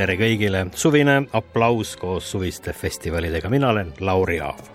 [0.00, 4.70] Tere kõigile, suvine aplaus koos suviste festivalidega, mina olen Lauri Aav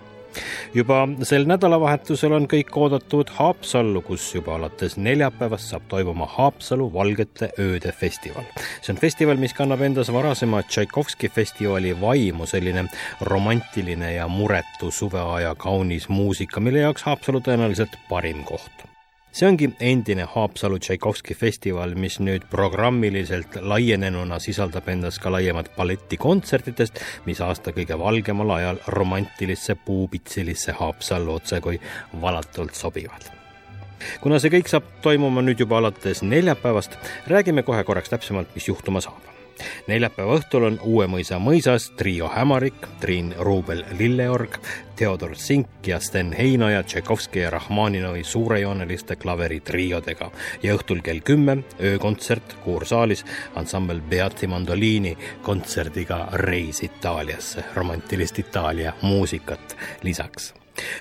[0.75, 7.49] juba sel nädalavahetusel on kõik oodatud Haapsallu, kus juba alates neljapäevast saab toimuma Haapsalu Valgete
[7.63, 8.43] ööde festival.
[8.81, 12.85] see on festival, mis kannab endas varasema Tšaikovski festivali vaimu, selline
[13.21, 18.94] romantiline ja muretu suveaja kaunis muusika, mille jaoks Haapsalu tõenäoliselt parim koht
[19.35, 26.17] see ongi endine Haapsalu Tšaikovski festival, mis nüüd programmiliselt laienenuna sisaldab endas ka laiemat paletti
[26.21, 31.81] kontsertidest, mis aasta kõige valgemal ajal romantilisse puupitsilisse Haapsallu otsekui
[32.21, 33.27] valatult sobivad.
[34.21, 36.95] Kuna see kõik saab toimuma nüüd juba alates neljapäevast,
[37.27, 39.34] räägime kohe korraks täpsemalt, mis juhtuma saab
[39.87, 44.57] neljapäeva õhtul on Uue mõisa mõisas trio Hämarik, Triin Ruubel Lilleorg,
[44.95, 50.31] Theodor Sink ja Sten Heinoja Tšaikovski ja Rahmaninovi suurejooneliste klaveritriodega
[50.63, 59.75] ja õhtul kell kümme öökontsert Kuursaalis ansambel Beati Mandoliini kontserdiga Reis Itaaliasse, romantilist Itaalia muusikat.
[60.03, 60.53] Lisaks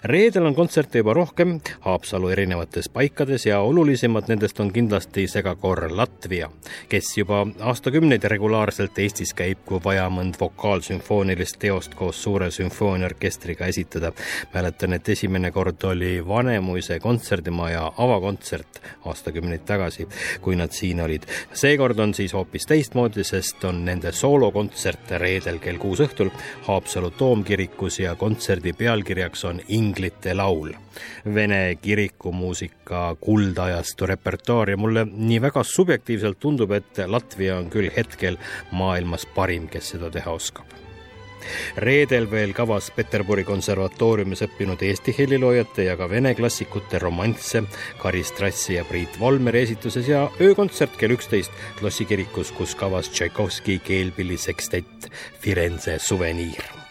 [0.04, 6.50] reedel on kontserte juba rohkem Haapsalu erinevates paikades ja olulisemad nendest on kindlasti segakoor Latvia,
[6.88, 14.12] kes juba aastakümneid regulaarselt Eestis käib, kui vaja mõnd vokaalsümfoonilist teost koos suure sümfooniaorkestriga esitada.
[14.54, 20.08] mäletan, et esimene kord oli Vanemuise kontserdimaja avakontsert aastakümneid tagasi,
[20.40, 21.22] kui nad siin olid.
[21.52, 26.30] seekord on siis hoopis teistmoodi, sest on nende soolokontsert reedel kell kuus õhtul
[26.66, 30.72] Haapsalu toomkirikus ja kontserdi pealkirjaks on inglite laul.
[31.34, 38.38] Vene kirikumuusika kuldajastu repertuaar ja mulle nii väga subjektiivselt tundub, et Latvia on küll hetkel
[38.72, 40.84] maailmas parim, kes seda teha oskab
[41.76, 47.64] reedel veel kavas Peterburi konservatooriumis õppinud Eesti heliloojate ja ka vene klassikute romansse
[48.02, 53.80] Karis Trassi ja Priit Volmeri esituses ja öökontsert kell üksteist Klossi kirikus, kus kavas Tšaikovski
[53.84, 55.10] keelpillisekstett
[55.40, 56.83] Firenze suveniir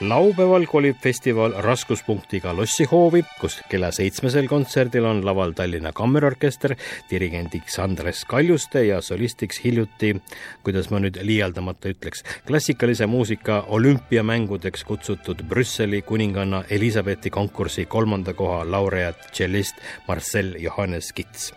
[0.00, 6.76] laupäeval kolib festival raskuspunktiga lossihoovi, kus kella seitsmesel kontserdil on laval Tallinna Kammerorkester,
[7.10, 10.16] dirigendiks Andres Kaljuste ja solistiks hiljuti,
[10.62, 18.64] kuidas ma nüüd liialdamata ütleks, klassikalise muusika olümpiamängudeks kutsutud Brüsseli kuninganna Elizabethi konkursi kolmanda koha
[18.70, 21.52] laureaat tšellist Marcel Johannes Kits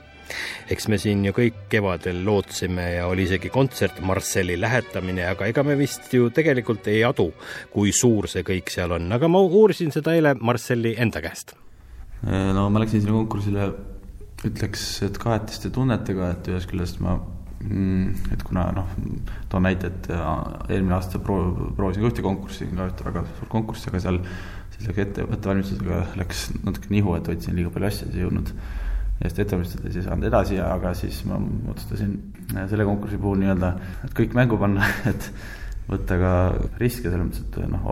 [0.72, 5.64] eks me siin ju kõik kevadel lootsime ja oli isegi kontsert Marcelli lähetamine, aga ega
[5.66, 7.30] me vist ju tegelikult ei adu,
[7.74, 11.56] kui suur see kõik seal on, aga ma uurisin seda eile Marcelli enda käest.
[12.24, 13.72] no ma läksin sinna konkursile,
[14.46, 17.18] ütleks, et kahetiste tunnetega, et ühest küljest ma
[17.64, 18.94] mm, et kuna noh,
[19.52, 23.92] toon näite, et eelmine aasta proo-, proovisin ka ühte konkurssi, ka ühte väga suurt konkurssi,
[23.92, 24.24] aga seal
[24.80, 28.54] sellega ette, ettevalmistusega läks natuke nihu, et võtsin liiga palju asju, ei jõudnud
[29.20, 31.40] eest ette valmistades ei saanud edasi, aga siis ma
[31.72, 32.14] otsustasin
[32.56, 33.72] äh, selle konkursi puhul nii-öelda,
[34.08, 35.32] et kõik mängu panna, et
[35.90, 36.34] võtta ka
[36.80, 37.90] riske selles mõttes, et noh,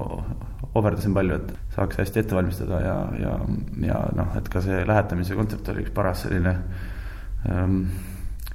[0.78, 3.34] ohverdasin palju, et saaks hästi ette valmistada ja, ja,
[3.88, 6.54] ja noh, et ka see lähetamise kontsept oli üks paras selline
[7.50, 7.82] ähm,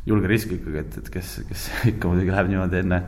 [0.06, 3.02] julge risk ikkagi, et, et kes, kes ikka muidugi läheb niimoodi enne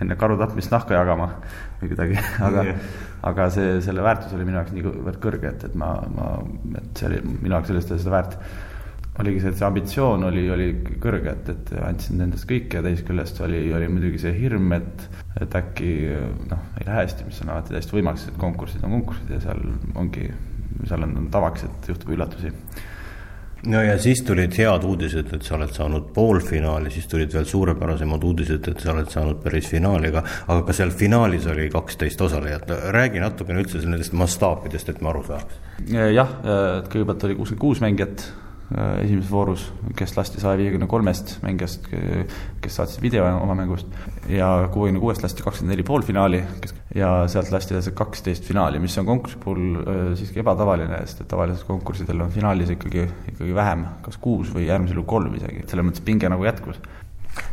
[0.00, 1.28] enne karu tapmist nahka jagama
[1.80, 2.64] või kuidagi, aga
[3.28, 6.32] aga see, selle väärtus oli minu jaoks niivõrd kõrge, et, et ma, ma,
[6.80, 8.36] et see oli minu jaoks sellest seda väärt.
[9.20, 10.68] oligi see, et see ambitsioon oli, oli
[11.02, 15.08] kõrge, et, et andsin endast kõik ja teisest küljest oli, oli muidugi see hirm, et,
[15.40, 15.90] et äkki
[16.52, 19.66] noh, ei lähe hästi, mis on alati täiesti võimalik, sest konkursid on konkursid ja seal
[20.00, 20.30] ongi,
[20.86, 22.54] seal on tavaks, et juhtub üllatusi
[23.66, 28.24] no ja siis tulid head uudised, et sa oled saanud poolfinaali, siis tulid veel suurepärasemad
[28.24, 32.70] uudised, et sa oled saanud päris finaali, aga aga ka seal finaalis oli kaksteist osalejat,
[32.96, 35.60] räägi natukene üldse nendest mastaapidest, et me aru saaks.
[35.90, 36.36] jah,
[36.88, 38.30] kõigepealt oli kuuskümmend kuus mängijat
[38.70, 39.64] esimeses voorus,
[39.98, 41.88] kes lasti saja viiekümne kolmest mängijast,
[42.62, 43.90] kes saatsid video oma mängust
[44.30, 46.42] ja kuuekümne kuuest lasti kakskümmend neli poolfinaali
[46.94, 51.30] ja sealt lasti edasi kaksteist finaali, mis on konkursi puhul äh, siiski ebatavaline, sest et
[51.30, 55.70] tavaliselt konkurssidel on finaalis ikkagi, ikkagi vähem, kas kuus või äärmisel juhul kolm isegi, et
[55.70, 56.80] selles mõttes pinge nagu jätkus.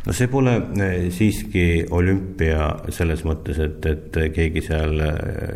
[0.06, 4.98] No see pole äh, siiski olümpia selles mõttes, et, et keegi seal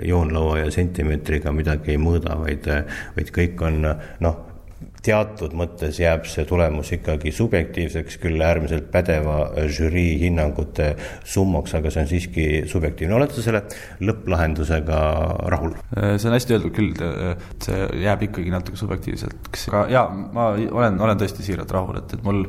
[0.07, 2.71] joonlaua ja sentimeetriga midagi ei mõõda, vaid,
[3.19, 3.85] vaid kõik on
[4.23, 4.49] noh,
[5.03, 9.39] teatud mõttes jääb see tulemus ikkagi subjektiivseks, küll äärmiselt pädeva
[9.73, 10.93] žürii hinnangute
[11.27, 13.17] summaks, aga see on siiski subjektiivne.
[13.17, 13.65] olete selle
[14.03, 15.01] lõpplahendusega
[15.53, 15.75] rahul?
[15.93, 16.95] see on hästi öeldud küll,
[17.33, 22.17] et see jääb ikkagi natuke subjektiivseks, aga jaa, ma olen, olen tõesti siiralt rahul, et,
[22.17, 22.45] et mul,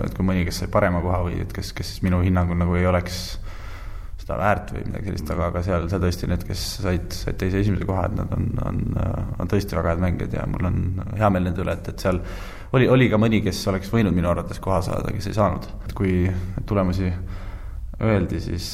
[0.00, 2.88] et kui mõni, kes sai parema koha või et kes, kes minu hinnangul nagu ei
[2.88, 3.24] oleks
[4.24, 7.60] seda väärt või midagi sellist, aga, aga seal, seal tõesti need, kes said, said teise
[7.60, 8.80] esimese koha, et nad on, on,
[9.42, 10.78] on tõesti väga head mängijad ja mul on
[11.18, 12.22] hea meel nende üle, et, et seal
[12.74, 15.68] oli, oli ka mõni, kes oleks võinud minu arvates koha saada, kes ei saanud.
[15.84, 16.16] et kui
[16.66, 17.12] tulemusi
[18.00, 18.66] öeldi, siis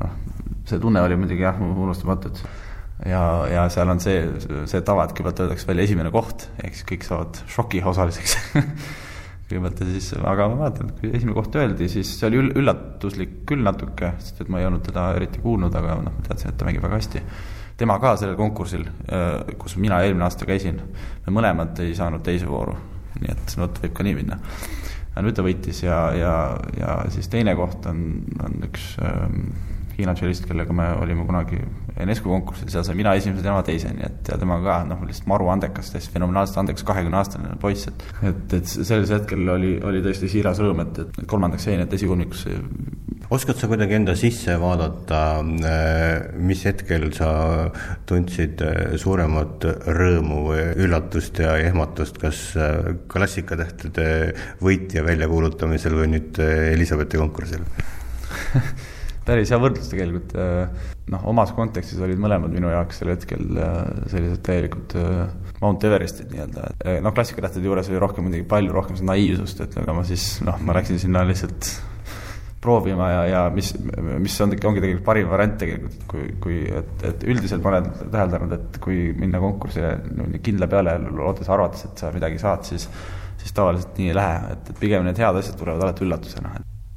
[0.00, 0.18] noh,
[0.66, 3.22] see tunne oli muidugi jah, unustamatu, et ja,
[3.52, 4.26] ja seal on see,
[4.66, 8.40] see tava, et kõigepealt öeldakse välja esimene koht, ehk siis kõik saavad šoki osaliseks
[9.46, 13.36] kõigepealt ja siis, aga ma mäletan, et kui esimene koht öeldi, siis see oli üllatuslik
[13.46, 16.58] küll natuke, sest et ma ei olnud teda eriti kuulnud, aga noh, ma teadsin, et
[16.58, 17.22] ta mängib väga hästi.
[17.76, 20.80] tema ka sellel konkursil, äh, kus mina eelmine aasta käisin,
[21.26, 22.74] me mõlemad ei saanud teise vooru,
[23.20, 24.40] nii et vot võib ka nii minna.
[25.22, 26.34] nüüd ta võitis ja, ja,
[26.76, 28.02] ja siis teine koht on,
[28.44, 29.46] on üks ähm,
[29.96, 31.60] Hiina tšellist, kellega me olime kunagi
[32.02, 35.30] UNESCO konkursil, seal sain mina esimese, tema teise, nii et ja tema ka noh, lihtsalt
[35.30, 40.02] maru andekas, täiesti fenomenaalselt andekas kahekümne aastane poiss, et et, et sellisel hetkel oli, oli
[40.04, 42.58] tõesti siiras rõõm, et, et kolmandaks jäin, et esikolmikusse
[43.30, 47.30] oskad sa kuidagi enda sisse vaadata, mis hetkel sa
[48.06, 48.62] tundsid
[49.00, 49.66] suuremat
[49.96, 52.42] rõõmu või üllatust ja ehmatust, kas
[53.12, 54.08] klassikatähtede
[54.62, 57.64] võitja väljakuulutamisel või nüüd Elizabethi konkursil
[59.26, 63.82] päris hea võrdlus tegelikult, äh, noh, omas kontekstis olid mõlemad minu jaoks sel hetkel äh,
[64.12, 65.26] sellised täielikud äh,
[65.62, 69.76] Mount Everestid nii-öelda, et noh, klassikatähtede juures oli rohkem muidugi palju rohkem seda naiivsust, et
[69.82, 71.70] aga ma siis noh, ma läksin sinna lihtsalt
[72.66, 73.72] proovima ja, ja mis,
[74.22, 78.56] mis on, ongi tegelikult parim variant tegelikult, kui, kui et, et üldiselt ma olen täheldanud,
[78.56, 82.88] et kui minna konkursile niimoodi kindla peale, lootes, arvates, et sa midagi saad, siis
[83.36, 86.56] siis tavaliselt nii ei lähe, et, et pigem need head asjad tulevad alati üllatusena,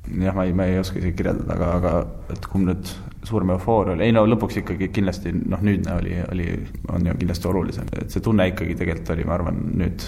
[0.09, 2.91] jah, ma ei, ma ei oska isegi kirjeldada, aga, aga et kumb nüüd
[3.27, 6.47] suurem eufooria oli, ei no lõpuks ikkagi kindlasti noh, nüüdne oli, oli,
[6.94, 10.06] on ju kindlasti olulisem, et see tunne ikkagi tegelikult oli, ma arvan, nüüd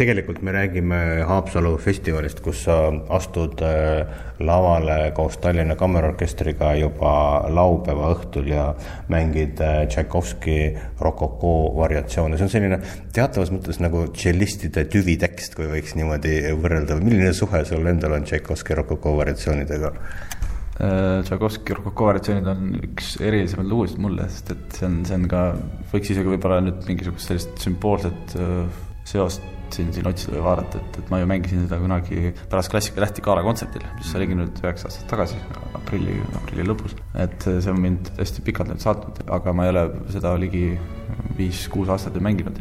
[0.00, 0.98] tegelikult me räägime
[1.28, 2.76] Haapsalu festivalist, kus sa
[3.12, 4.08] astud äh,
[4.40, 7.12] lavale koos Tallinna Kammerorkestriga juba
[7.52, 8.70] laupäeva õhtul ja
[9.12, 10.56] mängid äh, Tšaikovski
[11.04, 12.80] rokoko variatsioone, see on selline
[13.12, 18.80] teatavas mõttes nagu tšellistide tüvitekst, kui võiks niimoodi võrrelda, milline suhe sul endal on Tšaikovski
[18.80, 19.92] rokoko variatsioonidega?
[20.80, 25.28] Äh, Tšaikovski rokoko variatsioonid on üks erilisemaid lugusid mulle, sest et see on, see on
[25.28, 25.46] ka,
[25.92, 28.38] võiks isegi võib-olla nüüd mingisugust sellist sümboolset
[29.10, 33.02] seost siin, siin otsida või vaadata, et, et ma ju mängisin seda kunagi pärast Klassika
[33.04, 35.38] Tähti gala kontserdil, mis oligi nüüd üheksa aastat tagasi,
[35.78, 36.96] aprilli, aprilli lõpus.
[37.20, 40.64] et see on mind hästi pikalt nüüd saatnud, aga ma ei ole seda ligi
[41.38, 42.60] viis-kuus aastat ju mänginud.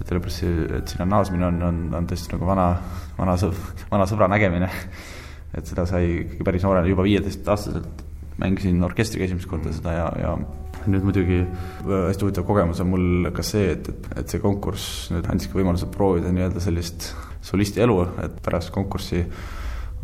[0.00, 0.42] sellepärast,
[0.78, 2.72] et sinna naasmine on, on, on tõesti nagu vana,
[3.18, 4.70] vana sõb-, vana sõbra nägemine.
[5.54, 8.04] et seda sai ikkagi päris noorena, juba viieteistaastaselt
[8.42, 10.36] mängisin orkestriga esimest korda seda ja, ja
[10.90, 15.10] nüüd muidugi äh, hästi huvitav kogemus on mul ka see, et, et, et see konkurss
[15.14, 17.12] nüüd andski võimaluse proovida nii-öelda sellist
[17.44, 19.24] solisti elu, et pärast konkurssi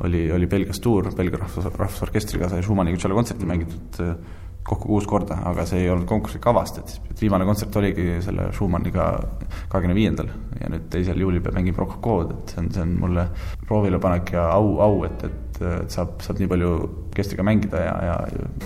[0.04, 4.14] oli, oli Belgias tuur, Belgia rahvus, rahvusorkestriga sai Schumanniga tšellokontserti mängitud äh,
[4.70, 9.10] kokku kuus korda, aga see ei olnud konkursi kavast, et viimane kontsert oligi selle Schumanniga
[9.68, 10.30] kahekümne viiendal
[10.60, 13.26] ja nüüd teisel juulil peab mängima Rococo'd, et see on, see on mulle
[13.66, 16.68] proovilepanek ja au, au, et, et et saab, saab nii palju
[17.10, 18.14] orkestriga mängida ja, ja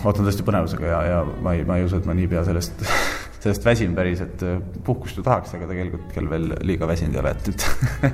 [0.04, 2.84] ootan tõesti põnevusega ja, ja ma ei, ma ei usu, et ma niipea sellest
[3.44, 4.42] sellest väsin päris, et
[4.86, 7.64] puhkust ju tahaks, aga tegelikult kell veel liiga väsinud ei ole, et nüüd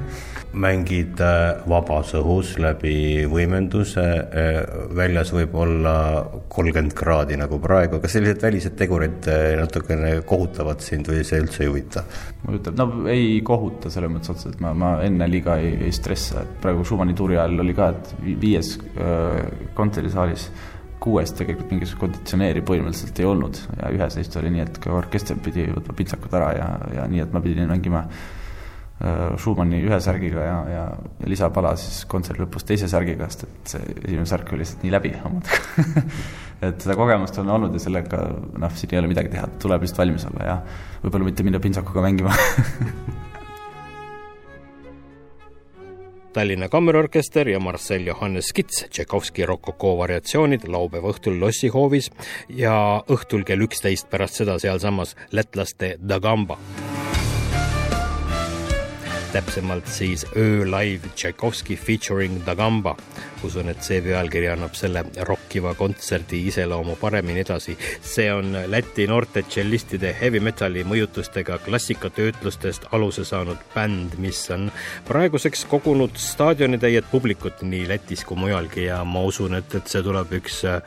[0.64, 4.58] mängid äh, vabas õhus läbi võimenduse, äh,
[4.96, 5.94] väljas võib olla
[6.50, 11.62] kolmkümmend kraadi nagu praegu, kas sellised välised tegurid äh, natukene kohutavad sind või see üldse
[11.64, 12.04] ei huvita?
[12.48, 16.58] huvitab, no ei kohuta selles mõttes otseselt, ma, ma enne liiga ei, ei stressa, et
[16.64, 18.74] praegu Schumanni tuuri ajal oli ka, et viies
[19.78, 20.50] kontserdisaalis
[21.00, 23.62] kuuest tegelikult mingisugust konditsioneeri põhimõtteliselt ei olnud.
[23.78, 27.24] Ja ühes neist oli nii, et ka orkester pidi võtma pintsakud ära ja, ja nii,
[27.24, 30.84] et ma pidin mängima äh, Schumanni ühe särgiga ja, ja,
[31.22, 34.94] ja lisapala siis kontserdi lõpus teise särgiga, sest et see esimene särk oli lihtsalt nii
[34.96, 36.06] läbi omadega.
[36.60, 38.18] Et seda kogemust on olnud ja sellega
[38.60, 40.58] noh, siin ei ole midagi teha, tuleb lihtsalt valmis olla ja
[41.00, 42.34] võib-olla mitte minna pintsakuga mängima
[46.32, 52.10] Tallinna Kammerorkester ja Marcel Johannes Skits, Tšaikovski rokoko variatsioonid laupäeva õhtul lossihoovis
[52.54, 52.74] ja
[53.10, 56.58] õhtul kell üksteist pärast seda sealsamas lätlaste Dagamba.
[59.32, 62.96] Täpsemalt siis öölaiv Tšaikovski featuring Dagamba
[63.44, 67.76] usun, et see pealkiri annab selle rokkiva kontserdi iseloomu paremini edasi.
[68.02, 74.70] see on Läti noorte tšellistide heavy metali mõjutustega klassikatöötlustest aluse saanud bänd, mis on
[75.08, 80.32] praeguseks kogunud staadionitäiet publikut nii Lätis kui mujalgi ja ma usun, et, et see tuleb
[80.40, 80.80] üks äh,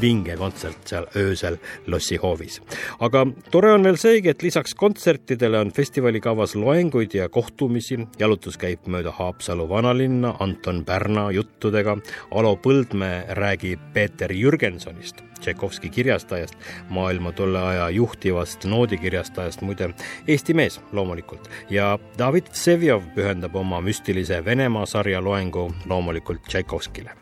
[0.00, 2.60] vinge kontsert seal öösel Lossi hoovis.
[3.00, 7.87] aga tore on veel seegi, et lisaks kontsertidele on festivali kavas loenguid ja kohtumisi,
[8.18, 11.96] jalutus käib mööda Haapsalu vanalinna Anton Pärna juttudega,
[12.34, 16.54] Alo Põldmäe räägib Peeter Jürgensonist, Tšaikovski kirjastajast,
[16.90, 19.92] maailma tolle aja juhtivast noodikirjastajast, muide
[20.26, 27.16] Eesti mees loomulikult, ja David Vsevjov pühendab oma müstilise Venemaa sarja loengu loomulikult Tšaikovskile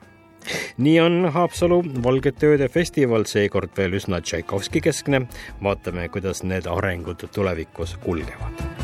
[0.78, 5.26] nii on Haapsalu Valgete Ööde festival seekord veel üsna Tšaikovski keskne.
[5.62, 8.75] vaatame, kuidas need arengud tulevikus kulgevad.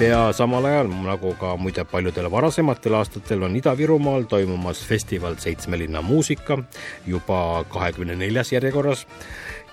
[0.00, 6.00] Pea samal ajal, nagu ka muide paljudel varasematel aastatel, on Ida-Virumaal toimumas festival Seitsme linna
[6.00, 6.56] muusika
[7.06, 9.04] juba kahekümne neljas järjekorras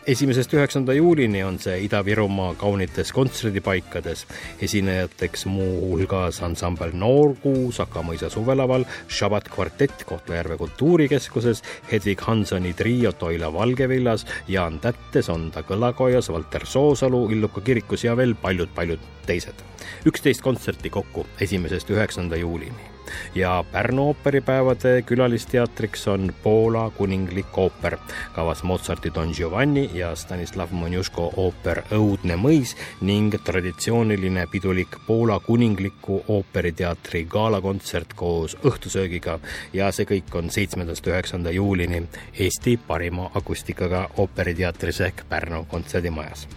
[0.08, 4.26] esimesest üheksanda juulini on see Ida-Virumaa kaunites kontserdipaikades.
[4.62, 14.26] esinejateks muuhulgas ansambel Noorkuu Sakamõisa suvelaval, Šabat kvartett Kohtla-Järve kultuurikeskuses, Hedvig Hansoni trio Toila Valgevillas,
[14.48, 19.66] Jaan Tätte Sonda kõlakojas, Valter Soosalu Illuka kirikus ja veel paljud-paljud teised.
[20.06, 22.97] üksteist kontserti kokku esimesest üheksanda juulini
[23.36, 27.98] ja Pärnu ooperipäevade külalisteatriks on Poola kuninglik ooper,
[28.34, 36.24] kavas Mozarti Don Giovanni ja Stanislav Monjuško ooper Õudne mõis ning traditsiooniline pidulik Poola kuningliku
[36.28, 39.40] ooperiteatri galakontsert koos õhtusöögiga
[39.74, 42.04] ja see kõik on seitsmendast üheksanda juulini
[42.40, 46.48] Eesti parima akustikaga ooperiteatris ehk Pärnu kontserdimajas.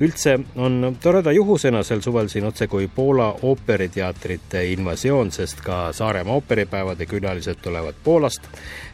[0.00, 7.06] üldse on toreda juhusena sel suvel siin otsekui Poola ooperiteatrite invasioon, sest ka Saaremaa ooperipäevade
[7.06, 8.42] külalised tulevad Poolast.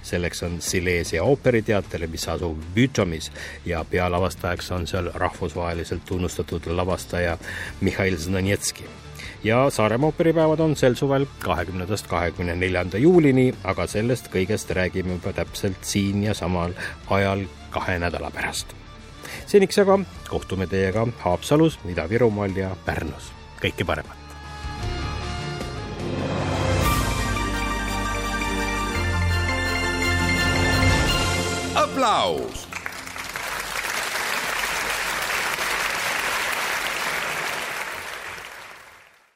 [0.03, 3.33] selleks on Silesia ooperiteater, mis asub Bütomis
[3.65, 7.39] ja pealavastajaks on seal rahvusvaheliselt tunnustatud lavastaja
[7.81, 8.85] Mihhail Znanetski
[9.45, 15.33] ja Saaremaa ooperipäevad on sel suvel kahekümnendast kahekümne neljanda juulini, aga sellest kõigest räägime juba
[15.33, 16.77] täpselt siin ja samal
[17.11, 18.77] ajal kahe nädala pärast.
[19.47, 23.33] seniks aga kohtume teiega Haapsalus, Ida-Virumaal ja Pärnus.
[23.63, 24.20] kõike paremat!
[32.31, 32.70] Aplaus